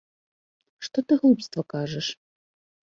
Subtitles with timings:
[0.89, 2.07] Што ты глупства кажаш?